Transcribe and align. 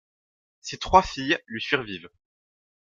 Ses 0.61 0.79
trois 0.79 1.03
filles 1.03 1.37
lui 1.45 1.61
survivent. 1.61 2.09